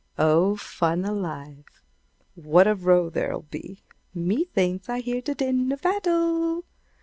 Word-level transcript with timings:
Oh, 0.17 0.55
fun 0.55 1.05
alive! 1.05 1.83
What 2.33 2.65
a 2.65 2.73
row 2.73 3.11
there'll 3.11 3.43
be! 3.43 3.83
Me 4.15 4.45
thinks 4.45 4.89
I 4.89 4.99
hear 4.99 5.21
the 5.21 5.35
din 5.35 5.71
of 5.71 5.83
battle! 5.83 6.63